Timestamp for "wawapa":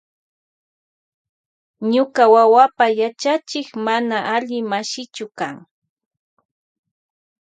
2.33-2.85